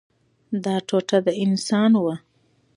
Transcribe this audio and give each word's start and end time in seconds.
دا 0.63 0.75
ټوټه 0.87 1.17
د 1.25 1.27
انسان 1.43 1.91
وه. 2.03 2.15